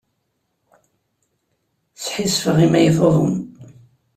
Sḥissifeɣ 2.03 2.57
imi 2.65 2.77
ay 2.79 2.87
tuḍen. 2.95 3.35